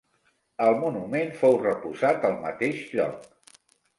[0.67, 3.29] El monument fou reposat al mateix lloc.